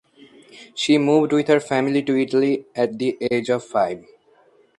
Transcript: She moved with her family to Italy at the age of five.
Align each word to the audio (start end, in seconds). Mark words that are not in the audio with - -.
She 0.73 0.97
moved 0.97 1.31
with 1.31 1.47
her 1.47 1.59
family 1.59 2.01
to 2.01 2.17
Italy 2.19 2.65
at 2.75 2.97
the 2.97 3.19
age 3.21 3.49
of 3.49 3.63
five. 3.63 4.03